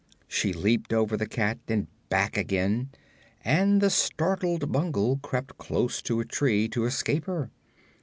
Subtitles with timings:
[0.27, 2.89] She leaped over the cat and back again,
[3.45, 7.51] and the startled Bungle crept close to a tree to escape her.